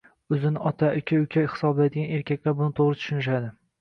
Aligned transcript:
O'zini 0.35 0.61
ota, 0.69 0.87
aka 1.01 1.19
-uka 1.25 1.43
hisoblaydigan 1.49 2.17
erkaklar 2.17 2.57
buni 2.63 2.77
to'g'ri 2.81 3.01
tushunishadi. 3.03 3.55